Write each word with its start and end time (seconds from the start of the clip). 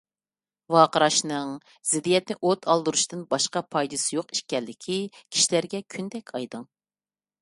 ۋارقىراشنىڭ 0.75 1.51
زىددىيەتنى 1.89 2.37
ئوت 2.47 2.65
ئالدۇرۇشتىن 2.75 3.21
باشقا 3.35 3.63
پايدىسى 3.75 4.09
يوق 4.17 4.33
ئىكەنلىكى 4.39 4.99
كىشىلەرگە 5.21 5.83
كۈندەك 5.97 6.35
ئايدىڭ. 6.41 6.65